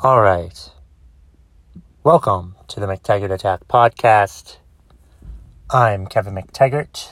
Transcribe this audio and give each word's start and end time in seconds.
All 0.00 0.20
right. 0.20 0.70
Welcome 2.04 2.54
to 2.68 2.78
the 2.78 2.86
McTaggart 2.86 3.32
Attack 3.32 3.66
podcast. 3.66 4.58
I'm 5.70 6.06
Kevin 6.06 6.36
McTaggart. 6.36 7.10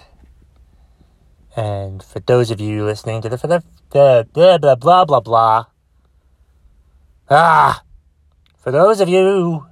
And 1.57 2.01
for 2.01 2.21
those 2.21 2.53
of 2.53 2.61
you 2.61 2.85
listening 2.85 3.23
to 3.23 3.29
the 3.29 3.39
for 3.39 3.49
the, 3.49 3.65
the 3.91 4.29
blah 4.33 4.59
blah 4.59 4.77
blah 4.77 5.05
blah 5.05 5.21
blah. 5.21 5.65
Ah 7.29 7.83
for 8.67 8.71
those 8.71 9.01
of 9.01 9.09
you 9.09 9.67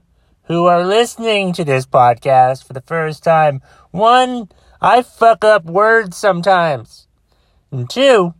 who 0.44 0.66
are 0.66 0.84
listening 0.84 1.52
to 1.52 1.64
this 1.64 1.86
podcast 1.86 2.64
for 2.64 2.72
the 2.72 2.80
first 2.80 3.22
time, 3.22 3.62
one, 3.92 4.48
I 4.80 5.02
fuck 5.02 5.44
up 5.44 5.64
words 5.66 6.16
sometimes. 6.16 7.06
And 7.70 7.88
two, 7.88 8.34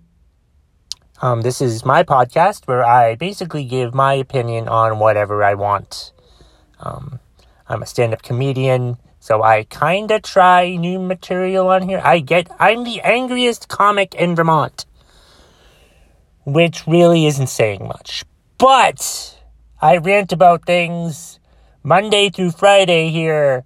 um, 1.22 1.42
this 1.42 1.60
is 1.60 1.84
my 1.84 2.02
podcast 2.02 2.66
where 2.66 2.84
I 2.84 3.14
basically 3.14 3.64
give 3.64 3.94
my 3.94 4.14
opinion 4.14 4.68
on 4.68 4.98
whatever 4.98 5.44
I 5.44 5.54
want. 5.54 6.12
Um, 6.80 7.20
I'm 7.68 7.82
a 7.82 7.86
stand 7.86 8.12
up 8.12 8.22
comedian, 8.22 8.98
so 9.20 9.42
I 9.42 9.64
kinda 9.64 10.20
try 10.20 10.76
new 10.76 10.98
material 10.98 11.68
on 11.68 11.88
here. 11.88 12.00
I 12.04 12.18
get, 12.18 12.50
I'm 12.58 12.84
the 12.84 13.00
angriest 13.00 13.68
comic 13.68 14.14
in 14.14 14.34
Vermont, 14.34 14.84
which 16.44 16.86
really 16.86 17.26
isn't 17.26 17.46
saying 17.46 17.86
much. 17.86 18.24
But 18.58 19.40
I 19.80 19.96
rant 19.98 20.32
about 20.32 20.66
things 20.66 21.38
Monday 21.82 22.28
through 22.30 22.50
Friday 22.52 23.10
here 23.10 23.64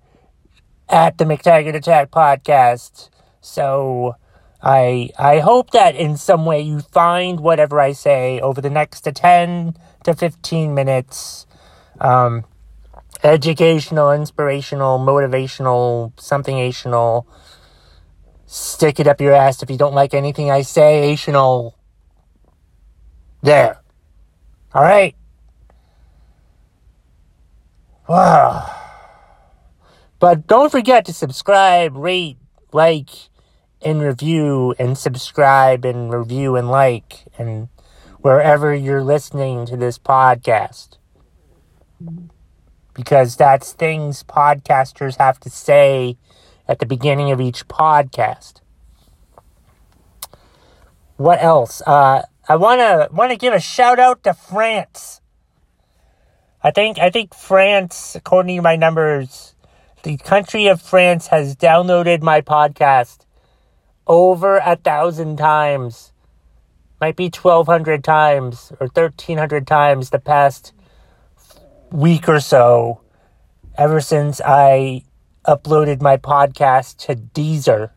at 0.89 1.19
the 1.19 1.25
McTaggart 1.25 1.75
Attack 1.75 2.11
podcast. 2.11 3.11
So, 3.41 4.17
I 4.63 5.11
I 5.19 5.39
hope 5.39 5.71
that 5.71 5.95
in 5.95 6.17
some 6.17 6.45
way 6.45 6.61
you 6.61 6.81
find 6.81 7.41
whatever 7.41 7.81
I 7.81 7.93
say 7.93 8.41
over 8.41 8.61
the 8.61 8.71
next 8.71 9.03
10 9.03 9.77
to 10.05 10.15
15 10.15 10.75
minutes 10.75 11.47
um, 12.01 12.45
educational, 13.23 14.13
inspirational, 14.13 14.99
motivational, 14.99 16.19
something-ational. 16.21 17.27
Stick 18.47 18.99
it 18.99 19.07
up 19.07 19.21
your 19.21 19.35
ass 19.35 19.63
if 19.63 19.71
you 19.71 19.77
don't 19.77 19.95
like 19.95 20.15
anything 20.15 20.51
I 20.51 20.63
say, 20.63 21.13
ational. 21.15 21.73
There. 23.43 23.81
All 24.75 24.83
right. 24.83 25.15
Wow. 28.09 28.75
But 30.21 30.49
don't 30.49 30.73
forget 30.73 31.05
to 31.05 31.13
subscribe, 31.13 31.97
rate, 31.97 32.39
like, 32.73 33.09
and 33.83 34.03
review 34.03 34.75
and 34.79 34.99
subscribe 34.99 35.85
and 35.85 36.13
review 36.13 36.57
and 36.57 36.69
like 36.69 37.25
and 37.39 37.69
wherever 38.21 38.75
you're 38.75 39.03
listening 39.03 39.67
to 39.67 39.77
this 39.77 39.99
podcast. 39.99 40.99
Because 42.95 43.37
that's 43.37 43.73
things 43.73 44.25
podcasters 44.25 45.17
have 45.19 45.39
to 45.41 45.51
say 45.51 46.17
at 46.67 46.81
the 46.81 46.87
beginning 46.87 47.31
of 47.31 47.41
each 47.41 47.69
podcast. 47.69 48.61
What 51.17 51.43
else? 51.43 51.81
Uh, 51.87 52.23
I 52.49 52.57
wanna 52.57 53.09
wanna 53.13 53.37
give 53.37 53.53
a 53.53 53.61
shout 53.61 53.99
out 53.99 54.25
to 54.25 54.35
France. 54.35 55.21
I 56.63 56.71
think 56.71 56.99
I 56.99 57.11
think 57.11 57.35
France, 57.35 58.17
according 58.17 58.57
to 58.57 58.63
my 58.63 58.77
numbers, 58.77 59.55
the 60.03 60.17
country 60.17 60.67
of 60.67 60.83
France 60.83 61.29
has 61.29 61.57
downloaded 61.57 62.23
my 62.23 62.41
podcast 62.41 63.27
over 64.09 64.57
a 64.59 64.77
thousand 64.77 65.37
times. 65.37 66.13
Might 67.01 67.15
be 67.15 67.27
1,200 67.27 68.03
times 68.03 68.73
or 68.81 68.89
1,300 68.89 69.67
times 69.67 70.11
the 70.11 70.19
past 70.19 70.73
week 71.93 72.29
or 72.29 72.41
so, 72.41 73.01
ever 73.77 74.01
since 74.01 74.41
I 74.45 75.05
uploaded 75.47 76.03
my 76.03 76.17
podcast 76.17 76.97
to 77.07 77.15
Deezer. 77.15 77.91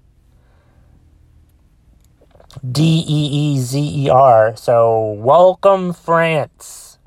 D 2.69 3.03
E 3.07 3.55
E 3.55 3.59
Z 3.59 4.05
E 4.05 4.09
R. 4.09 4.55
So, 4.55 5.13
welcome, 5.13 5.94
France. 5.94 7.00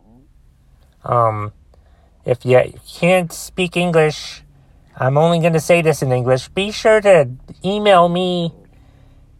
Um, 1.04 1.52
if 2.24 2.44
you 2.46 2.72
can't 2.88 3.30
speak 3.30 3.76
English, 3.76 4.42
I'm 4.96 5.18
only 5.18 5.40
going 5.40 5.52
to 5.52 5.60
say 5.60 5.82
this 5.82 6.02
in 6.02 6.12
English. 6.12 6.48
Be 6.48 6.72
sure 6.72 7.00
to 7.02 7.28
email 7.62 8.08
me 8.08 8.52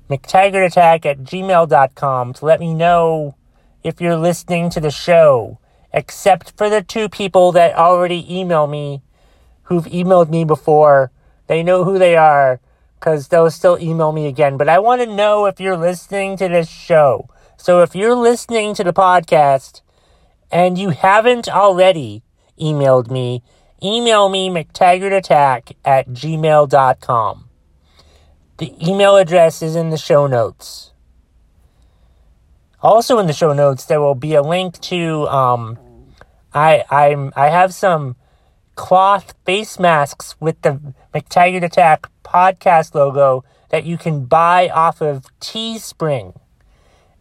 McTaggartAttack 0.09 1.07
at 1.07 1.19
gmail.com 1.21 2.33
to 2.35 2.45
let 2.45 2.61
me 2.61 2.75
know 2.75 3.37
if 3.83 4.01
you're 4.01 4.17
listening 4.17 4.71
to 4.71 4.81
the 4.81 4.91
show, 4.91 5.59
except 5.93 6.57
for 6.57 6.69
the 6.69 6.83
two 6.83 7.09
people 7.09 7.53
that 7.53 7.75
already 7.75 8.25
email 8.29 8.67
me 8.67 9.03
who've 9.65 9.87
emailed 9.87 10.31
me 10.31 10.45
before. 10.45 11.11
They 11.47 11.63
know 11.63 11.85
who 11.85 11.99
they 11.99 12.17
are 12.17 12.61
because 12.99 13.29
they'll 13.29 13.51
still 13.51 13.79
email 13.79 14.13
me 14.13 14.27
again. 14.27 14.57
But 14.57 14.69
I 14.69 14.79
want 14.79 15.03
to 15.03 15.07
know 15.07 15.47
if 15.47 15.61
you're 15.61 15.77
listening 15.77 16.37
to 16.39 16.49
this 16.49 16.69
show. 16.69 17.29
So 17.57 17.83
if 17.83 17.95
you're 17.95 18.15
listening 18.15 18.75
to 18.75 18.85
the 18.85 18.93
podcast 18.93 19.83
and 20.51 20.79
you 20.79 20.91
haven't 20.91 21.49
already 21.49 22.23
emailed 22.61 23.11
me, 23.11 23.43
email 23.83 24.29
me 24.29 24.49
McTaggartAttack 24.49 25.77
at 25.85 26.09
gmail.com. 26.09 27.44
The 28.65 28.89
email 28.89 29.17
address 29.17 29.61
is 29.61 29.77
in 29.77 29.91
the 29.91 29.99
show 29.99 30.27
notes. 30.27 30.95
Also 32.81 33.19
in 33.19 33.27
the 33.27 33.35
show 33.35 33.53
notes, 33.53 33.85
there 33.85 34.01
will 34.01 34.15
be 34.15 34.35
a 34.35 34.41
link 34.41 34.81
to 34.89 35.29
um, 35.29 35.79
I 36.55 36.83
I'm 36.89 37.31
I 37.37 37.51
have 37.51 37.75
some 37.75 38.17
cloth 38.75 39.35
face 39.45 39.79
masks 39.79 40.35
with 40.41 40.63
the 40.63 40.95
McTaggart 41.15 41.63
Attack 41.63 42.07
podcast 42.25 42.95
logo 42.95 43.45
that 43.69 43.85
you 43.85 43.99
can 43.99 44.25
buy 44.25 44.71
off 44.71 45.03
of 45.03 45.27
Teespring. 45.41 46.35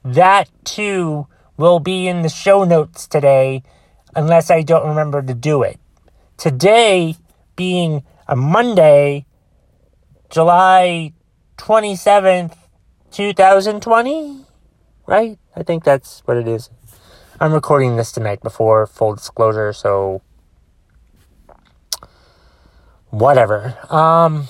That 0.02 0.50
too 0.64 1.28
will 1.58 1.82
be 1.82 2.08
in 2.08 2.22
the 2.22 2.30
show 2.30 2.64
notes 2.64 3.06
today, 3.06 3.64
unless 4.16 4.50
I 4.50 4.62
don't 4.62 4.88
remember 4.88 5.22
to 5.22 5.34
do 5.34 5.62
it. 5.62 5.78
Today 6.38 7.18
being 7.58 8.04
a 8.30 8.38
Monday, 8.38 9.26
July 10.30 11.12
27th, 11.58 12.56
2020? 13.12 14.46
Right? 15.06 15.38
I 15.56 15.64
think 15.64 15.84
that's 15.84 16.22
what 16.26 16.38
it 16.38 16.48
is. 16.48 16.70
I'm 17.40 17.54
recording 17.54 17.98
this 17.98 18.12
tonight 18.12 18.42
before 18.42 18.88
full 18.88 19.16
disclosure, 19.16 19.74
so 19.74 20.22
whatever. 23.10 23.78
Um 23.90 24.48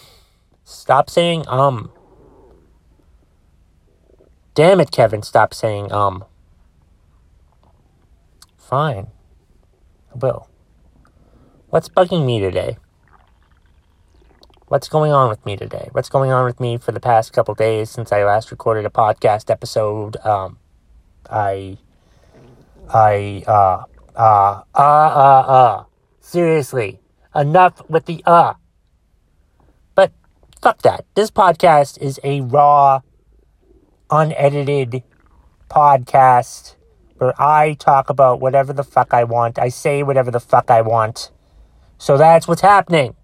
stop 0.64 1.10
saying 1.10 1.46
um. 1.48 1.92
Damn 4.54 4.80
it, 4.80 4.92
Kevin, 4.92 5.24
stop 5.24 5.54
saying 5.54 5.92
um. 5.92 6.26
Fine. 8.58 9.08
I 10.14 10.18
will. 10.18 10.48
What's 11.70 11.90
bugging 11.90 12.26
me 12.26 12.40
today? 12.40 12.78
What's 14.74 14.90
going 14.90 15.12
on 15.12 15.30
with 15.30 15.46
me 15.46 15.56
today? 15.56 15.88
What's 15.92 16.10
going 16.10 16.32
on 16.32 16.46
with 16.46 16.60
me 16.60 16.78
for 16.78 16.92
the 16.92 17.00
past 17.00 17.32
couple 17.32 17.54
days 17.54 17.92
since 17.92 18.12
I 18.12 18.24
last 18.24 18.50
recorded 18.50 18.88
a 18.88 18.90
podcast 18.90 19.52
episode? 19.52 20.18
Um, 20.26 20.58
I, 21.30 21.78
I, 22.92 23.44
uh, 23.46 23.84
uh, 24.16 24.64
uh, 24.74 24.82
uh, 24.82 25.42
uh. 25.48 25.84
Seriously, 26.22 27.00
enough 27.36 27.88
with 27.88 28.08
the 28.08 28.24
uh. 28.26 28.56
But 29.94 30.12
fuck 30.60 30.82
that. 30.82 31.06
This 31.14 31.30
podcast 31.30 32.02
is 32.02 32.20
a 32.24 32.42
raw, 32.42 33.02
unedited 34.10 35.04
podcast 35.70 36.78
where 37.20 37.40
I 37.40 37.76
talk 37.76 38.10
about 38.10 38.40
whatever 38.40 38.74
the 38.74 38.84
fuck 38.84 39.14
I 39.14 39.24
want. 39.24 39.60
I 39.60 39.70
say 39.70 40.02
whatever 40.02 40.32
the 40.32 40.40
fuck 40.40 40.72
I 40.72 40.82
want. 40.82 41.30
So 42.00 42.18
that's 42.18 42.48
what's 42.48 42.62
happening. 42.62 43.16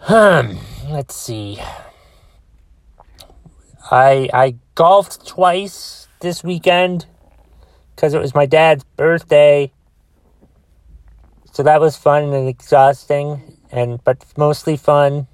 Hmm. 0.00 0.56
Let's 0.88 1.14
see. 1.14 1.60
I 3.90 4.28
I 4.32 4.56
golfed 4.74 5.26
twice 5.26 6.08
this 6.20 6.44
weekend 6.44 7.06
because 7.94 8.14
it 8.14 8.20
was 8.20 8.34
my 8.34 8.46
dad's 8.46 8.84
birthday. 8.84 9.72
So 11.52 11.62
that 11.62 11.80
was 11.80 11.96
fun 11.96 12.32
and 12.32 12.48
exhausting 12.48 13.58
and 13.72 14.02
but 14.04 14.24
mostly 14.36 14.76
fun. 14.76 15.26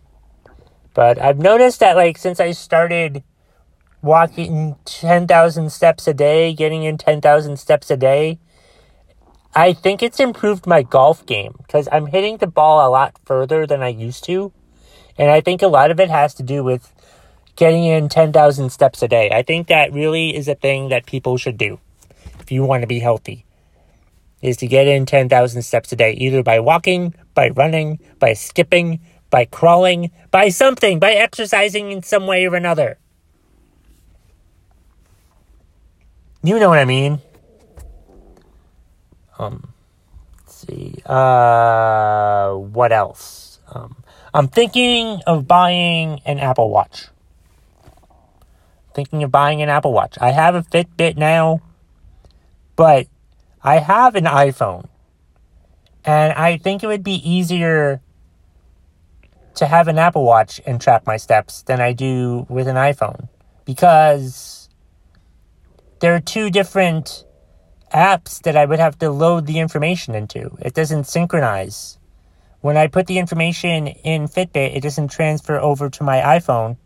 But 0.95 1.21
I've 1.21 1.39
noticed 1.39 1.81
that 1.81 1.97
like 1.97 2.17
since 2.17 2.41
I 2.41 2.53
started 2.53 3.23
walking 4.01 4.77
10,000 4.87 5.71
steps 5.71 6.07
a 6.07 6.15
day, 6.15 6.53
getting 6.55 6.85
in 6.85 6.99
10,000 6.99 7.59
steps 7.59 7.91
a 7.91 7.97
day, 7.97 8.39
I 9.55 9.73
think 9.73 10.03
it's 10.03 10.19
improved 10.19 10.67
my 10.67 10.83
golf 10.83 11.25
game 11.27 11.55
because 11.59 11.89
I'm 11.93 12.07
hitting 12.07 12.39
the 12.39 12.47
ball 12.47 12.87
a 12.87 12.91
lot 12.91 13.19
further 13.25 13.67
than 13.67 13.83
I 13.83 13.89
used 13.89 14.25
to. 14.25 14.53
And 15.19 15.31
I 15.31 15.41
think 15.41 15.63
a 15.63 15.69
lot 15.69 15.91
of 15.91 16.01
it 16.01 16.11
has 16.11 16.35
to 16.35 16.43
do 16.43 16.65
with 16.65 16.93
getting 17.57 17.85
in 17.85 18.09
10,000 18.09 18.71
steps 18.71 19.03
a 19.03 19.09
day. 19.09 19.31
I 19.31 19.43
think 19.43 19.69
that 19.69 19.93
really 19.93 20.35
is 20.35 20.49
a 20.49 20.55
thing 20.55 20.89
that 20.89 21.07
people 21.07 21.37
should 21.37 21.57
do. 21.57 21.79
if 22.41 22.53
you 22.53 22.65
want 22.65 22.83
to 22.83 22.87
be 22.87 22.99
healthy 22.99 23.47
is 24.43 24.59
to 24.59 24.67
get 24.67 24.87
in 24.87 25.07
10,000 25.07 25.63
steps 25.63 25.91
a 25.93 25.97
day, 25.97 26.13
either 26.13 26.43
by 26.43 26.61
walking, 26.61 27.15
by 27.33 27.49
running, 27.49 27.99
by 28.19 28.35
skipping, 28.35 29.01
by 29.31 29.47
crawling, 29.47 30.11
by 30.31 30.51
something, 30.51 30.99
by 30.99 31.13
exercising 31.13 31.91
in 31.91 32.03
some 32.03 32.27
way 32.27 32.47
or 32.47 32.55
another. 32.55 32.99
You 36.43 36.59
know 36.59 36.69
what 36.69 36.79
I 36.79 36.85
mean? 36.85 37.21
Um, 39.39 39.73
let's 40.41 40.55
see. 40.55 40.97
Uh, 41.07 42.53
what 42.53 42.93
else? 42.93 43.61
Um, 43.73 44.04
I'm 44.35 44.49
thinking 44.49 45.21
of 45.29 45.47
buying 45.47 46.21
an 46.27 46.41
Apple 46.41 46.69
Watch. 46.69 47.07
Thinking 48.93 49.23
of 49.23 49.31
buying 49.31 49.63
an 49.63 49.69
Apple 49.69 49.93
Watch. 49.93 50.19
I 50.21 50.33
have 50.33 50.57
a 50.57 50.63
Fitbit 50.63 51.17
now, 51.17 51.61
but 52.75 53.07
I 53.63 53.79
have 53.79 54.17
an 54.17 54.25
iPhone. 54.25 54.89
And 56.05 56.33
I 56.33 56.57
think 56.57 56.83
it 56.83 56.89
would 56.89 57.05
be 57.05 57.15
easier 57.29 58.01
to 59.55 59.67
have 59.67 59.87
an 59.87 59.99
Apple 59.99 60.25
Watch 60.25 60.61
and 60.67 60.81
track 60.81 61.07
my 61.07 61.17
steps 61.17 61.63
than 61.63 61.81
I 61.81 61.93
do 61.93 62.45
with 62.49 62.67
an 62.67 62.75
iPhone 62.75 63.29
because 63.65 64.69
there 66.01 66.13
are 66.13 66.21
two 66.21 66.51
different 66.51 67.25
apps 67.95 68.43
that 68.43 68.57
I 68.57 68.65
would 68.65 68.81
have 68.81 68.99
to 68.99 69.11
load 69.11 69.47
the 69.47 69.61
information 69.61 70.17
into. 70.17 70.57
It 70.61 70.75
doesn't 70.75 71.05
synchronize. 71.05 71.99
When 72.65 72.79
I 72.79 72.87
put 72.87 73.09
the 73.09 73.19
information 73.19 73.89
in 73.89 74.27
Fitbit, 74.27 74.75
it 74.75 74.81
doesn't 74.81 75.09
transfer 75.09 75.61
over 75.61 75.91
to 75.91 76.03
my 76.03 76.21
iPhone. 76.21 76.79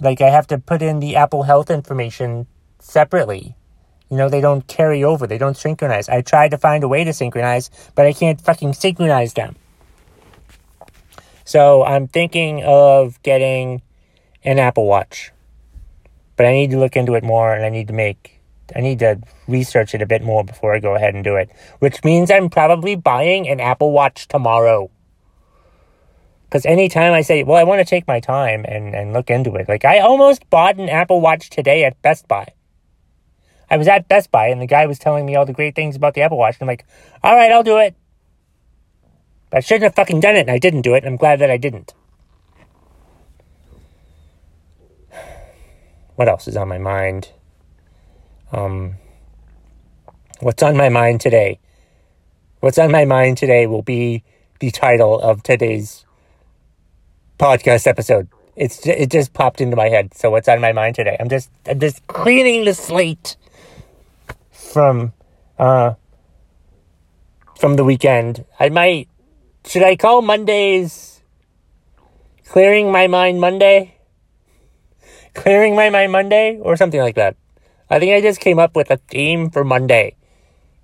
Like 0.00 0.20
I 0.20 0.30
have 0.30 0.48
to 0.48 0.58
put 0.58 0.82
in 0.82 0.98
the 0.98 1.14
Apple 1.14 1.44
Health 1.44 1.70
information 1.70 2.48
separately. 2.80 3.54
You 4.10 4.16
know, 4.16 4.28
they 4.28 4.40
don't 4.40 4.66
carry 4.66 5.04
over, 5.04 5.28
they 5.28 5.38
don't 5.38 5.56
synchronize. 5.56 6.08
I 6.08 6.22
tried 6.22 6.50
to 6.50 6.58
find 6.58 6.82
a 6.82 6.88
way 6.88 7.04
to 7.04 7.12
synchronize, 7.12 7.70
but 7.94 8.04
I 8.04 8.12
can't 8.12 8.40
fucking 8.40 8.72
synchronize 8.72 9.34
them. 9.34 9.54
So 11.44 11.84
I'm 11.84 12.08
thinking 12.08 12.64
of 12.64 13.22
getting 13.22 13.80
an 14.42 14.58
Apple 14.58 14.86
Watch. 14.86 15.30
But 16.34 16.46
I 16.46 16.52
need 16.52 16.72
to 16.72 16.80
look 16.80 16.96
into 16.96 17.14
it 17.14 17.22
more 17.22 17.54
and 17.54 17.64
I 17.64 17.68
need 17.68 17.86
to 17.86 17.94
make 17.94 18.39
I 18.74 18.80
need 18.80 18.98
to 19.00 19.20
research 19.48 19.94
it 19.94 20.02
a 20.02 20.06
bit 20.06 20.22
more 20.22 20.44
before 20.44 20.74
I 20.74 20.78
go 20.78 20.94
ahead 20.94 21.14
and 21.14 21.24
do 21.24 21.36
it. 21.36 21.50
Which 21.78 22.02
means 22.04 22.30
I'm 22.30 22.50
probably 22.50 22.94
buying 22.94 23.48
an 23.48 23.60
Apple 23.60 23.92
Watch 23.92 24.28
tomorrow. 24.28 24.90
Because 26.44 26.66
anytime 26.66 27.12
I 27.12 27.22
say, 27.22 27.44
well, 27.44 27.56
I 27.56 27.62
want 27.62 27.78
to 27.80 27.84
take 27.84 28.08
my 28.08 28.18
time 28.18 28.64
and, 28.66 28.94
and 28.94 29.12
look 29.12 29.30
into 29.30 29.54
it. 29.54 29.68
Like, 29.68 29.84
I 29.84 30.00
almost 30.00 30.50
bought 30.50 30.78
an 30.78 30.88
Apple 30.88 31.20
Watch 31.20 31.48
today 31.48 31.84
at 31.84 32.00
Best 32.02 32.26
Buy. 32.26 32.54
I 33.70 33.76
was 33.76 33.86
at 33.86 34.08
Best 34.08 34.32
Buy 34.32 34.48
and 34.48 34.60
the 34.60 34.66
guy 34.66 34.86
was 34.86 34.98
telling 34.98 35.24
me 35.26 35.36
all 35.36 35.46
the 35.46 35.52
great 35.52 35.76
things 35.76 35.94
about 35.94 36.14
the 36.14 36.22
Apple 36.22 36.38
Watch. 36.38 36.56
And 36.56 36.62
I'm 36.62 36.68
like, 36.72 36.84
all 37.22 37.36
right, 37.36 37.52
I'll 37.52 37.62
do 37.62 37.78
it. 37.78 37.94
But 39.50 39.58
I 39.58 39.60
shouldn't 39.60 39.84
have 39.84 39.94
fucking 39.94 40.18
done 40.20 40.34
it 40.34 40.40
and 40.40 40.50
I 40.50 40.58
didn't 40.58 40.82
do 40.82 40.94
it. 40.94 41.04
And 41.04 41.06
I'm 41.06 41.16
glad 41.16 41.38
that 41.38 41.50
I 41.50 41.56
didn't. 41.56 41.94
What 46.16 46.28
else 46.28 46.48
is 46.48 46.56
on 46.56 46.68
my 46.68 46.78
mind? 46.78 47.30
Um, 48.52 48.96
what's 50.40 50.62
on 50.62 50.76
my 50.76 50.88
mind 50.88 51.20
today? 51.20 51.60
What's 52.60 52.78
on 52.78 52.90
my 52.90 53.04
mind 53.04 53.38
today 53.38 53.66
will 53.66 53.82
be 53.82 54.24
the 54.58 54.70
title 54.70 55.20
of 55.20 55.42
today's 55.42 56.04
podcast 57.38 57.86
episode. 57.86 58.28
It's 58.56 58.86
it 58.86 59.10
just 59.10 59.32
popped 59.32 59.60
into 59.60 59.76
my 59.76 59.88
head. 59.88 60.14
So 60.14 60.30
what's 60.30 60.48
on 60.48 60.60
my 60.60 60.72
mind 60.72 60.96
today? 60.96 61.16
I'm 61.18 61.28
just 61.28 61.50
I'm 61.66 61.80
just 61.80 62.06
cleaning 62.08 62.64
the 62.64 62.74
slate 62.74 63.36
from 64.50 65.12
uh 65.58 65.94
from 67.56 67.76
the 67.76 67.84
weekend. 67.84 68.44
I 68.58 68.68
might 68.68 69.08
should 69.64 69.82
I 69.82 69.96
call 69.96 70.20
Mondays 70.20 71.22
clearing 72.44 72.90
my 72.92 73.06
mind 73.06 73.40
Monday? 73.40 73.94
Clearing 75.34 75.76
my 75.76 75.88
mind 75.88 76.12
Monday 76.12 76.58
or 76.60 76.76
something 76.76 77.00
like 77.00 77.14
that. 77.14 77.36
I 77.90 77.98
think 77.98 78.12
I 78.12 78.20
just 78.20 78.40
came 78.40 78.58
up 78.58 78.76
with 78.76 78.90
a 78.90 78.96
theme 78.96 79.50
for 79.50 79.64
Monday. 79.64 80.14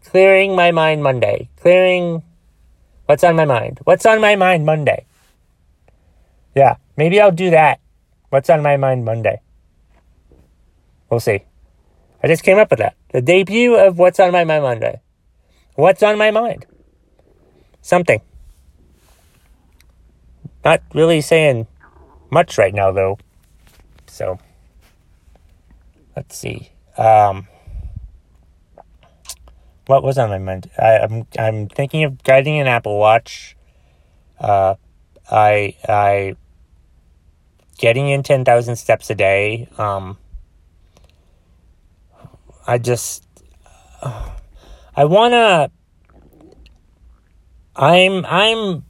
Clearing 0.04 0.56
my 0.56 0.72
mind 0.72 1.02
Monday. 1.02 1.48
Clearing 1.56 2.22
what's 3.06 3.22
on 3.22 3.36
my 3.36 3.44
mind. 3.44 3.80
What's 3.84 4.04
on 4.04 4.20
my 4.20 4.34
mind 4.34 4.66
Monday? 4.66 5.06
Yeah, 6.56 6.76
maybe 6.96 7.20
I'll 7.20 7.30
do 7.30 7.50
that. 7.50 7.80
What's 8.30 8.50
on 8.50 8.62
my 8.62 8.76
mind 8.76 9.04
Monday? 9.04 9.40
We'll 11.08 11.20
see. 11.20 11.44
I 12.22 12.28
just 12.28 12.42
came 12.42 12.58
up 12.58 12.70
with 12.70 12.80
that. 12.80 12.96
The 13.12 13.22
debut 13.22 13.76
of 13.76 13.98
What's 13.98 14.18
on 14.18 14.32
My 14.32 14.44
Mind 14.44 14.64
Monday. 14.64 15.00
What's 15.74 16.02
on 16.02 16.18
my 16.18 16.30
mind? 16.30 16.66
Something. 17.82 18.20
Not 20.64 20.82
really 20.92 21.20
saying 21.20 21.68
much 22.30 22.58
right 22.58 22.74
now, 22.74 22.90
though. 22.90 23.18
So, 24.08 24.38
let's 26.16 26.36
see. 26.36 26.72
Um, 26.96 27.48
what 29.86 30.02
was 30.02 30.18
on 30.18 30.30
my 30.30 30.38
mind? 30.38 30.70
I, 30.78 30.92
am 30.98 31.12
I'm, 31.12 31.26
I'm 31.38 31.68
thinking 31.68 32.04
of 32.04 32.22
getting 32.22 32.58
an 32.58 32.66
Apple 32.66 32.98
Watch. 32.98 33.56
Uh, 34.38 34.74
I 35.30 35.76
I 35.88 36.36
getting 37.78 38.08
in 38.08 38.22
ten 38.22 38.44
thousand 38.44 38.76
steps 38.76 39.10
a 39.10 39.14
day. 39.14 39.68
Um, 39.78 40.18
I 42.66 42.78
just, 42.78 43.24
I 44.02 45.04
wanna, 45.04 45.70
I'm, 47.76 48.26
I'm, 48.26 48.84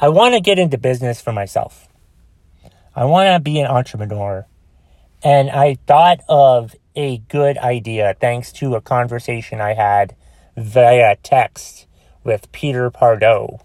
I 0.00 0.08
want 0.08 0.34
to 0.34 0.40
get 0.40 0.60
into 0.60 0.78
business 0.78 1.20
for 1.20 1.32
myself. 1.32 1.88
I 2.94 3.06
want 3.06 3.34
to 3.34 3.40
be 3.40 3.58
an 3.58 3.66
entrepreneur. 3.66 4.46
And 5.24 5.50
I 5.50 5.76
thought 5.86 6.20
of 6.28 6.74
a 6.96 7.18
good 7.18 7.56
idea 7.58 8.16
thanks 8.20 8.52
to 8.52 8.74
a 8.74 8.80
conversation 8.80 9.60
I 9.60 9.74
had 9.74 10.16
via 10.56 11.16
text 11.22 11.86
with 12.24 12.50
Peter 12.52 12.90
Pardo. 12.90 13.60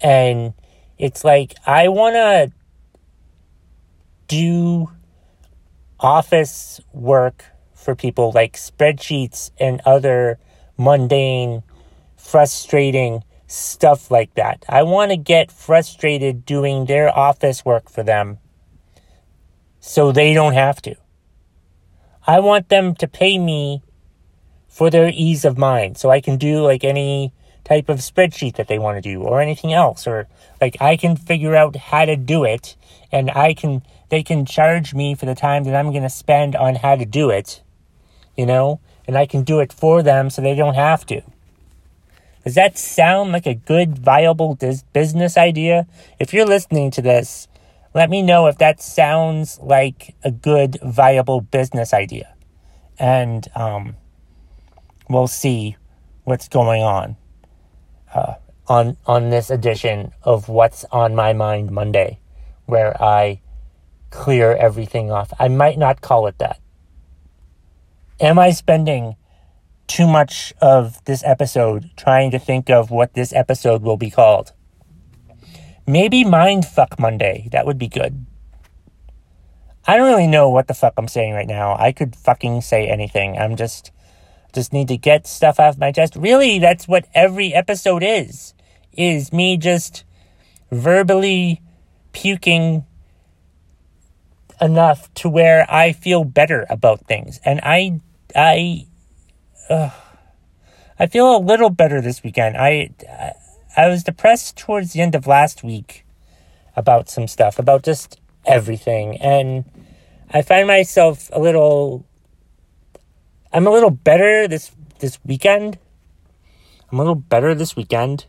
And 0.00 0.54
it's 0.98 1.24
like, 1.24 1.54
I 1.66 1.88
want 1.88 2.14
to 2.14 2.52
do 4.28 4.90
office 5.98 6.80
work 6.92 7.44
for 7.74 7.94
people 7.94 8.32
like 8.32 8.54
spreadsheets 8.54 9.50
and 9.58 9.80
other 9.84 10.38
mundane, 10.78 11.62
frustrating 12.16 13.22
stuff 13.46 14.10
like 14.10 14.34
that. 14.34 14.64
I 14.68 14.84
want 14.84 15.10
to 15.10 15.16
get 15.16 15.52
frustrated 15.52 16.46
doing 16.46 16.86
their 16.86 17.16
office 17.16 17.64
work 17.64 17.90
for 17.90 18.02
them 18.02 18.38
so 19.82 20.12
they 20.12 20.32
don't 20.32 20.54
have 20.54 20.80
to. 20.80 20.94
I 22.24 22.38
want 22.38 22.68
them 22.68 22.94
to 22.94 23.08
pay 23.08 23.36
me 23.36 23.82
for 24.68 24.88
their 24.88 25.10
ease 25.12 25.44
of 25.44 25.58
mind 25.58 25.98
so 25.98 26.08
I 26.08 26.20
can 26.20 26.38
do 26.38 26.62
like 26.62 26.84
any 26.84 27.32
type 27.64 27.88
of 27.88 27.98
spreadsheet 27.98 28.54
that 28.56 28.68
they 28.68 28.78
want 28.78 28.96
to 28.96 29.02
do 29.02 29.22
or 29.22 29.40
anything 29.40 29.72
else 29.72 30.06
or 30.06 30.28
like 30.60 30.80
I 30.80 30.96
can 30.96 31.16
figure 31.16 31.56
out 31.56 31.74
how 31.76 32.04
to 32.04 32.16
do 32.16 32.44
it 32.44 32.76
and 33.10 33.30
I 33.32 33.54
can 33.54 33.82
they 34.08 34.22
can 34.22 34.46
charge 34.46 34.94
me 34.94 35.16
for 35.16 35.26
the 35.26 35.34
time 35.34 35.64
that 35.64 35.74
I'm 35.74 35.90
going 35.90 36.02
to 36.04 36.10
spend 36.10 36.54
on 36.54 36.76
how 36.76 36.94
to 36.96 37.04
do 37.04 37.30
it, 37.30 37.62
you 38.36 38.46
know, 38.46 38.78
and 39.06 39.18
I 39.18 39.26
can 39.26 39.42
do 39.42 39.58
it 39.58 39.72
for 39.72 40.02
them 40.02 40.30
so 40.30 40.40
they 40.40 40.54
don't 40.54 40.74
have 40.74 41.04
to. 41.06 41.22
Does 42.44 42.54
that 42.54 42.78
sound 42.78 43.32
like 43.32 43.46
a 43.46 43.54
good, 43.54 43.98
viable 43.98 44.54
dis- 44.54 44.84
business 44.92 45.36
idea? 45.36 45.86
If 46.20 46.32
you're 46.34 46.46
listening 46.46 46.90
to 46.92 47.02
this, 47.02 47.48
let 47.94 48.10
me 48.10 48.22
know 48.22 48.46
if 48.46 48.58
that 48.58 48.80
sounds 48.80 49.58
like 49.60 50.14
a 50.24 50.30
good, 50.30 50.78
viable 50.82 51.40
business 51.40 51.92
idea. 51.92 52.34
And 52.98 53.46
um, 53.54 53.96
we'll 55.08 55.28
see 55.28 55.76
what's 56.24 56.48
going 56.48 56.82
on 56.82 57.16
uh, 58.14 58.34
on 58.68 58.96
on 59.06 59.30
this 59.30 59.50
edition 59.50 60.12
of 60.22 60.48
What's 60.48 60.84
on 60.92 61.14
My 61.14 61.32
Mind 61.32 61.70
Monday, 61.70 62.20
where 62.66 63.00
I 63.02 63.40
clear 64.10 64.54
everything 64.54 65.10
off. 65.10 65.32
I 65.38 65.48
might 65.48 65.78
not 65.78 66.00
call 66.00 66.26
it 66.26 66.38
that. 66.38 66.60
Am 68.20 68.38
I 68.38 68.52
spending 68.52 69.16
too 69.86 70.06
much 70.06 70.54
of 70.60 71.04
this 71.04 71.24
episode 71.24 71.90
trying 71.96 72.30
to 72.30 72.38
think 72.38 72.70
of 72.70 72.90
what 72.90 73.14
this 73.14 73.32
episode 73.32 73.82
will 73.82 73.96
be 73.96 74.10
called? 74.10 74.52
Maybe 75.86 76.24
Mindfuck 76.24 76.98
Monday. 76.98 77.48
That 77.52 77.66
would 77.66 77.78
be 77.78 77.88
good. 77.88 78.26
I 79.86 79.96
don't 79.96 80.08
really 80.08 80.28
know 80.28 80.48
what 80.48 80.68
the 80.68 80.74
fuck 80.74 80.94
I'm 80.96 81.08
saying 81.08 81.34
right 81.34 81.46
now. 81.46 81.76
I 81.76 81.92
could 81.92 82.14
fucking 82.14 82.60
say 82.60 82.88
anything. 82.88 83.36
I'm 83.36 83.56
just 83.56 83.90
just 84.52 84.72
need 84.72 84.88
to 84.88 84.96
get 84.96 85.26
stuff 85.26 85.58
off 85.58 85.78
my 85.78 85.92
chest. 85.92 86.14
Really, 86.14 86.58
that's 86.58 86.86
what 86.86 87.06
every 87.14 87.54
episode 87.54 88.02
is. 88.02 88.54
Is 88.92 89.32
me 89.32 89.56
just 89.56 90.04
verbally 90.70 91.62
puking 92.12 92.84
enough 94.60 95.12
to 95.14 95.28
where 95.28 95.66
I 95.68 95.92
feel 95.92 96.24
better 96.24 96.66
about 96.70 97.06
things. 97.06 97.40
And 97.44 97.60
I, 97.62 98.00
I, 98.36 98.86
I 99.70 101.06
feel 101.10 101.36
a 101.36 101.38
little 101.38 101.70
better 101.70 102.00
this 102.00 102.22
weekend. 102.22 102.56
I, 102.56 102.90
I, 103.08 103.32
I 103.76 103.88
was 103.88 104.02
depressed 104.02 104.56
towards 104.56 104.92
the 104.92 105.00
end 105.00 105.14
of 105.14 105.26
last 105.26 105.62
week 105.62 106.04
about 106.76 107.08
some 107.08 107.26
stuff, 107.26 107.58
about 107.58 107.82
just 107.82 108.20
everything. 108.44 109.16
And 109.16 109.64
I 110.30 110.42
find 110.42 110.66
myself 110.66 111.30
a 111.32 111.40
little, 111.40 112.04
I'm 113.52 113.66
a 113.66 113.70
little 113.70 113.90
better 113.90 114.46
this, 114.46 114.72
this 114.98 115.18
weekend. 115.24 115.78
I'm 116.90 116.98
a 116.98 117.02
little 117.02 117.14
better 117.14 117.54
this 117.54 117.76
weekend. 117.76 118.26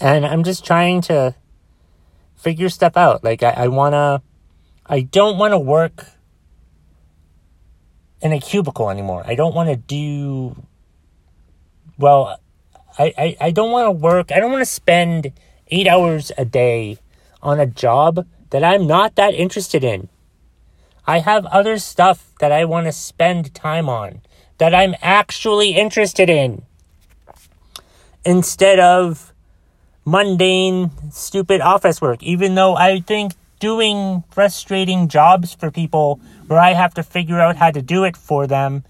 And 0.00 0.26
I'm 0.26 0.42
just 0.44 0.64
trying 0.64 1.00
to 1.02 1.34
figure 2.36 2.68
stuff 2.68 2.96
out. 2.96 3.22
Like, 3.22 3.42
I, 3.42 3.50
I 3.50 3.68
want 3.68 3.92
to, 3.92 4.22
I 4.86 5.02
don't 5.02 5.38
want 5.38 5.52
to 5.52 5.58
work 5.58 6.06
in 8.20 8.32
a 8.32 8.40
cubicle 8.40 8.90
anymore. 8.90 9.22
I 9.26 9.34
don't 9.34 9.54
want 9.54 9.68
to 9.68 9.76
do, 9.76 10.56
well, 11.98 12.40
I, 12.98 13.12
I, 13.16 13.36
I 13.40 13.50
don't 13.50 13.70
want 13.70 13.86
to 13.86 13.90
work, 13.90 14.30
I 14.32 14.40
don't 14.40 14.52
want 14.52 14.62
to 14.62 14.72
spend 14.72 15.32
eight 15.68 15.86
hours 15.86 16.30
a 16.38 16.44
day 16.44 16.98
on 17.42 17.60
a 17.60 17.66
job 17.66 18.26
that 18.50 18.62
I'm 18.62 18.86
not 18.86 19.16
that 19.16 19.34
interested 19.34 19.82
in. 19.82 20.08
I 21.06 21.18
have 21.18 21.44
other 21.46 21.78
stuff 21.78 22.32
that 22.40 22.52
I 22.52 22.64
want 22.64 22.86
to 22.86 22.92
spend 22.92 23.54
time 23.54 23.88
on 23.88 24.22
that 24.58 24.74
I'm 24.74 24.94
actually 25.02 25.70
interested 25.70 26.30
in 26.30 26.62
instead 28.24 28.78
of 28.78 29.32
mundane, 30.04 30.90
stupid 31.10 31.60
office 31.60 32.00
work, 32.00 32.22
even 32.22 32.54
though 32.54 32.76
I 32.76 33.00
think 33.00 33.32
doing 33.58 34.24
frustrating 34.30 35.08
jobs 35.08 35.54
for 35.54 35.70
people 35.70 36.20
where 36.46 36.58
I 36.58 36.72
have 36.72 36.94
to 36.94 37.02
figure 37.02 37.40
out 37.40 37.56
how 37.56 37.70
to 37.70 37.82
do 37.82 38.04
it 38.04 38.16
for 38.16 38.46
them 38.46 38.84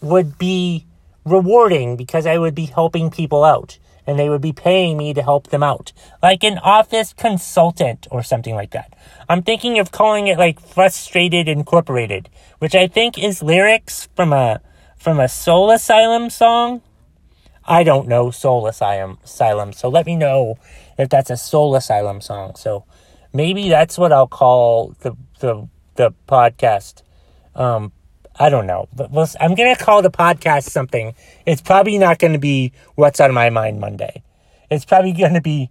would 0.00 0.38
be 0.38 0.86
rewarding 1.24 1.96
because 1.96 2.26
I 2.26 2.38
would 2.38 2.54
be 2.54 2.66
helping 2.66 3.10
people 3.10 3.44
out 3.44 3.78
and 4.08 4.18
they 4.18 4.30
would 4.30 4.40
be 4.40 4.54
paying 4.54 4.96
me 4.96 5.12
to 5.12 5.22
help 5.22 5.48
them 5.48 5.62
out. 5.62 5.92
Like 6.22 6.42
an 6.42 6.56
office 6.58 7.12
consultant 7.12 8.06
or 8.10 8.22
something 8.22 8.54
like 8.54 8.70
that. 8.70 8.94
I'm 9.28 9.42
thinking 9.42 9.78
of 9.78 9.92
calling 9.92 10.28
it 10.28 10.38
like 10.38 10.58
Frustrated 10.58 11.46
Incorporated, 11.46 12.30
which 12.58 12.74
I 12.74 12.86
think 12.86 13.18
is 13.18 13.42
lyrics 13.42 14.08
from 14.16 14.32
a 14.32 14.62
from 14.96 15.20
a 15.20 15.28
Soul 15.28 15.70
Asylum 15.70 16.30
song. 16.30 16.80
I 17.66 17.84
don't 17.84 18.08
know 18.08 18.30
Soul 18.30 18.66
Asylum, 18.66 19.18
Asylum, 19.22 19.74
so 19.74 19.90
let 19.90 20.06
me 20.06 20.16
know 20.16 20.56
if 20.96 21.10
that's 21.10 21.28
a 21.28 21.36
Soul 21.36 21.74
Asylum 21.76 22.22
song. 22.22 22.54
So 22.56 22.86
maybe 23.34 23.68
that's 23.68 23.98
what 23.98 24.10
I'll 24.10 24.26
call 24.26 24.94
the 25.00 25.14
the 25.40 25.68
the 25.96 26.14
podcast. 26.26 27.02
Um, 27.54 27.92
I 28.38 28.50
don't 28.50 28.66
know, 28.66 28.88
but 28.94 29.10
we'll, 29.10 29.26
I'm 29.40 29.54
gonna 29.54 29.76
call 29.76 30.00
the 30.00 30.10
podcast 30.10 30.64
something. 30.70 31.14
It's 31.44 31.60
probably 31.60 31.98
not 31.98 32.18
gonna 32.18 32.38
be 32.38 32.72
what's 32.94 33.20
on 33.20 33.34
my 33.34 33.50
mind 33.50 33.80
Monday. 33.80 34.22
It's 34.70 34.84
probably 34.84 35.12
gonna 35.12 35.40
be 35.40 35.70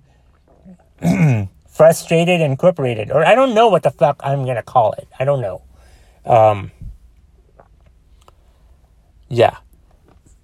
frustrated 1.69 2.41
incorporated, 2.41 3.11
or 3.11 3.25
I 3.25 3.35
don't 3.35 3.55
know 3.55 3.69
what 3.69 3.83
the 3.83 3.91
fuck 3.91 4.19
I'm 4.23 4.45
gonna 4.45 4.63
call 4.63 4.93
it. 4.93 5.07
I 5.17 5.23
don't 5.23 5.41
know. 5.41 5.61
Um, 6.25 6.71
yeah. 9.29 9.57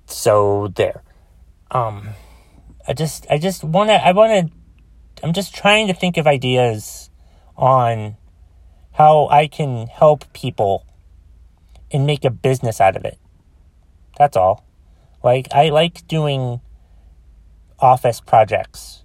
So 0.06 0.72
there. 0.76 1.04
Um, 1.72 2.10
I 2.88 2.94
just 2.94 3.28
I 3.30 3.38
just 3.38 3.64
wanna 3.64 3.94
I 3.94 4.14
wanna 4.14 4.50
I'm 5.24 5.34
just 5.34 5.54
trying 5.54 5.88
to 5.88 5.94
think 5.94 6.18
of 6.18 6.28
ideas 6.28 7.10
on 7.58 8.16
how 8.94 9.28
I 9.30 9.48
can 9.48 9.88
help 9.88 10.32
people 10.34 10.86
and 11.94 12.06
make 12.06 12.26
a 12.26 12.30
business 12.32 12.82
out 12.82 12.96
of 12.96 13.06
it. 13.06 13.18
That's 14.18 14.36
all. 14.36 14.66
Like, 15.24 15.48
I 15.54 15.70
like 15.70 16.06
doing 16.08 16.60
office 17.80 18.20
projects. 18.20 19.04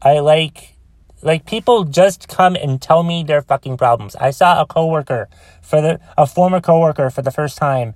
I 0.00 0.18
like, 0.18 0.76
like, 1.22 1.46
people 1.46 1.84
just 1.84 2.28
come 2.28 2.56
and 2.56 2.82
tell 2.82 3.02
me 3.02 3.22
their 3.22 3.42
fucking 3.42 3.76
problems. 3.76 4.16
I 4.16 4.30
saw 4.30 4.60
a 4.60 4.66
coworker 4.66 5.28
for 5.60 5.80
the, 5.80 6.00
a 6.18 6.26
former 6.26 6.60
coworker 6.60 7.10
for 7.10 7.22
the 7.22 7.30
first 7.30 7.56
time 7.58 7.94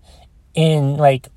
in 0.54 0.96
like 0.96 1.28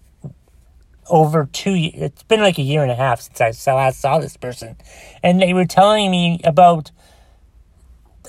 over 1.10 1.50
two 1.52 1.74
it's 1.76 2.24
been 2.24 2.40
like 2.40 2.58
a 2.58 2.62
year 2.62 2.82
and 2.82 2.92
a 2.92 2.96
half 2.96 3.20
since 3.22 3.68
I 3.68 3.74
last 3.74 4.00
saw 4.00 4.20
this 4.20 4.38
person. 4.38 4.78
And 5.22 5.42
they 5.42 5.54
were 5.54 5.66
telling 5.66 6.10
me 6.10 6.40
about 6.44 6.92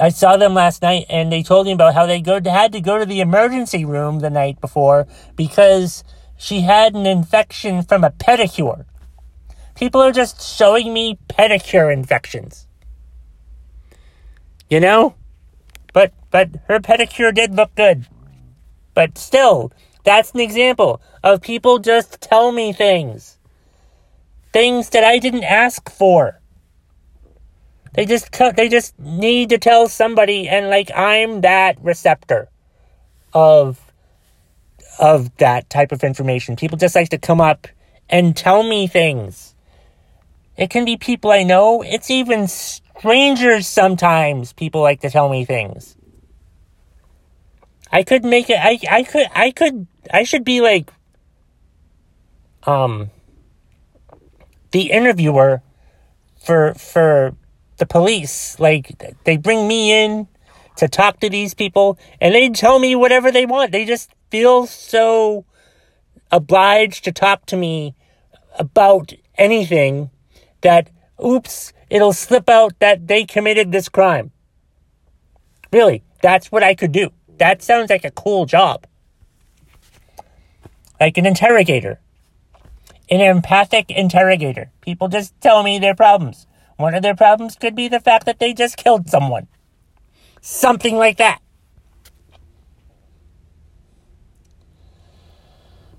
I 0.01 0.09
saw 0.09 0.39
them 0.39 0.55
last 0.55 0.81
night 0.81 1.05
and 1.11 1.31
they 1.31 1.43
told 1.43 1.67
me 1.67 1.73
about 1.73 1.93
how 1.93 2.07
they 2.07 2.23
go 2.23 2.41
had 2.43 2.73
to 2.73 2.81
go 2.81 2.99
to 2.99 3.05
the 3.05 3.21
emergency 3.21 3.85
room 3.85 4.21
the 4.21 4.31
night 4.31 4.59
before 4.61 5.07
because 5.37 6.03
she 6.39 6.63
had 6.63 6.95
an 6.95 7.05
infection 7.05 7.83
from 7.83 8.03
a 8.03 8.11
pedicure. 8.11 8.87
People 9.75 10.01
are 10.01 10.13
just 10.13 10.41
showing 10.41 10.95
me 10.95 11.19
pedicure 11.29 11.93
infections. 11.93 12.67
You 14.71 14.81
know? 14.81 15.15
But 15.93 16.15
but 16.31 16.49
her 16.69 16.81
pedicure 16.81 17.35
did 17.35 17.55
look 17.55 17.75
good. 17.75 18.07
But 18.95 19.19
still, 19.19 19.71
that's 20.05 20.33
an 20.33 20.41
example 20.41 21.03
of 21.23 21.43
people 21.43 21.79
just 21.79 22.23
tell 22.23 22.53
me 22.53 22.73
things. 22.73 23.39
Things 24.53 24.89
that 24.91 25.05
I 25.05 25.19
didn't 25.19 25.45
ask 25.45 25.91
for. 25.91 26.40
They 27.93 28.07
just 28.07 28.33
they 28.57 28.69
just 28.69 28.99
need 28.99 29.51
to 29.51 29.59
tell 29.59 29.89
somebody 29.89 30.49
and 30.49 30.69
like 30.69 30.91
I'm 30.95 31.41
that 31.41 31.83
receptor 31.83 32.49
of 33.33 33.81
of 34.99 35.35
that 35.39 35.69
type 35.71 35.93
of 35.93 36.05
information. 36.05 36.57
People 36.57 36.79
just 36.79 36.95
like 36.95 37.09
to 37.09 37.19
come 37.19 37.41
up 37.41 37.67
and 38.09 38.37
tell 38.37 38.63
me 38.63 38.87
things. 38.87 39.55
It 40.57 40.71
can 40.71 40.85
be 40.85 40.97
people 40.97 41.31
I 41.31 41.43
know. 41.43 41.83
It's 41.83 42.11
even 42.11 42.47
strangers 42.47 43.67
sometimes 43.67 44.53
people 44.53 44.83
like 44.83 45.01
to 45.01 45.11
tell 45.11 45.29
me 45.29 45.45
things. 45.45 45.97
I 47.91 48.05
could 48.05 48.25
make 48.25 48.51
it 48.51 48.59
I 48.61 48.79
I 48.89 49.03
could 49.03 49.27
I 49.35 49.51
could 49.51 49.87
I 50.13 50.23
should 50.23 50.45
be 50.45 50.61
like 50.61 50.93
um 52.65 53.11
the 54.71 54.93
interviewer 54.93 55.63
for 56.39 56.75
for 56.75 57.35
the 57.81 57.87
police 57.87 58.59
like 58.61 58.93
they 59.25 59.37
bring 59.37 59.67
me 59.67 59.93
in 59.93 60.29
to 60.77 60.87
talk 60.87 61.19
to 61.19 61.29
these 61.29 61.55
people 61.55 61.99
and 62.21 62.35
they 62.35 62.49
tell 62.49 62.79
me 62.79 62.95
whatever 62.95 63.33
they 63.33 63.45
want 63.45 63.73
they 63.73 63.85
just 63.85 64.11
feel 64.31 64.67
so 64.67 65.45
obliged 66.31 67.03
to 67.03 67.11
talk 67.11 67.45
to 67.47 67.57
me 67.57 67.95
about 68.59 69.13
anything 69.37 70.11
that 70.61 70.89
oops 71.25 71.73
it'll 71.91 72.13
slip 72.13 72.49
out 72.49 72.79
that 72.79 73.09
they 73.09 73.25
committed 73.25 73.73
this 73.73 73.89
crime 73.89 74.31
really 75.73 76.05
that's 76.23 76.53
what 76.53 76.63
i 76.63 76.75
could 76.75 76.93
do 76.93 77.11
that 77.39 77.61
sounds 77.63 77.91
like 77.91 78.05
a 78.05 78.13
cool 78.13 78.47
job 78.47 78.87
like 81.01 81.17
an 81.17 81.25
interrogator. 81.27 81.99
An 83.11 83.21
empathic 83.21 83.91
interrogator. 83.91 84.71
People 84.83 85.09
just 85.09 85.35
tell 85.41 85.63
me 85.63 85.79
their 85.79 85.95
problems. 85.95 86.47
One 86.81 86.95
of 86.95 87.03
their 87.03 87.15
problems 87.15 87.57
could 87.57 87.77
be 87.77 87.89
the 87.89 88.01
fact 88.01 88.25
that 88.25 88.39
they 88.39 88.55
just 88.55 88.79
killed 88.79 89.11
someone. 89.11 89.49
Something 90.41 90.97
like 90.97 91.19
that. 91.19 91.41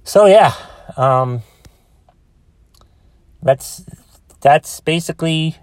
So 0.04 0.26
yeah, 0.26 0.56
um, 0.98 1.44
that's 3.44 3.86
that's 4.42 4.80
basically. 4.80 5.56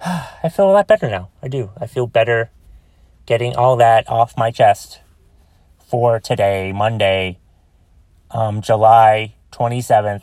I 0.04 0.48
feel 0.48 0.70
a 0.70 0.72
lot 0.72 0.88
better 0.88 1.10
now. 1.10 1.28
I 1.42 1.48
do. 1.48 1.72
I 1.78 1.86
feel 1.86 2.06
better 2.06 2.50
getting 3.26 3.54
all 3.54 3.76
that 3.76 4.08
off 4.08 4.34
my 4.34 4.50
chest 4.50 5.00
for 5.86 6.18
today, 6.18 6.72
Monday, 6.72 7.38
um, 8.30 8.62
July 8.62 9.34
27th, 9.52 10.22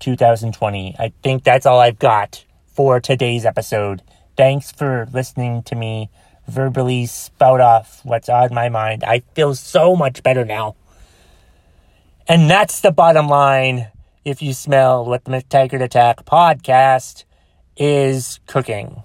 2020. 0.00 0.96
I 0.98 1.14
think 1.22 1.44
that's 1.44 1.64
all 1.64 1.80
I've 1.80 1.98
got 1.98 2.44
for 2.78 3.00
today's 3.00 3.44
episode. 3.44 4.00
Thanks 4.36 4.70
for 4.70 5.08
listening 5.12 5.64
to 5.64 5.74
me 5.74 6.10
verbally 6.46 7.06
spout 7.06 7.60
off 7.60 8.00
what's 8.04 8.28
on 8.28 8.54
my 8.54 8.68
mind. 8.68 9.02
I 9.02 9.24
feel 9.34 9.56
so 9.56 9.96
much 9.96 10.22
better 10.22 10.44
now. 10.44 10.76
And 12.28 12.48
that's 12.48 12.80
the 12.80 12.92
bottom 12.92 13.28
line. 13.28 13.88
If 14.24 14.42
you 14.42 14.52
smell 14.52 15.04
what 15.04 15.24
the 15.24 15.32
McTaggart 15.32 15.82
Attack 15.82 16.24
podcast 16.24 17.24
is 17.76 18.38
cooking. 18.46 19.02